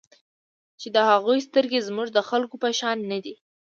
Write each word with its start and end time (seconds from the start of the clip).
چې 0.79 0.87
د 0.95 0.97
هغوی 1.09 1.39
سترګې 1.47 1.85
زموږ 1.87 2.07
د 2.13 2.19
خلکو 2.29 2.55
په 2.63 2.69
شان 2.79 2.97
نه 3.11 3.19
دي. 3.23 3.35